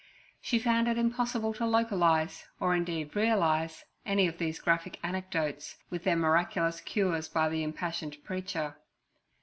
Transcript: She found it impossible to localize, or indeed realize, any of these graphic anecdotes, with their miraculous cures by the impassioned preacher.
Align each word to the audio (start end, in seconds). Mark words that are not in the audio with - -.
She 0.41 0.57
found 0.57 0.87
it 0.87 0.97
impossible 0.97 1.53
to 1.53 1.65
localize, 1.67 2.47
or 2.59 2.73
indeed 2.73 3.15
realize, 3.15 3.85
any 4.03 4.25
of 4.27 4.39
these 4.39 4.57
graphic 4.59 4.97
anecdotes, 5.03 5.77
with 5.91 6.05
their 6.05 6.15
miraculous 6.17 6.81
cures 6.81 7.27
by 7.29 7.49
the 7.49 7.61
impassioned 7.61 8.17
preacher. 8.23 8.77